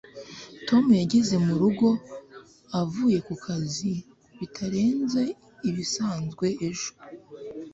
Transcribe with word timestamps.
tom 0.67 0.85
yageze 1.01 1.35
murugo 1.45 1.87
avuye 2.81 3.17
kukazi 3.27 3.91
bitarenze 4.39 5.21
ibisanzwe 5.69 6.45
ejo 6.67 6.91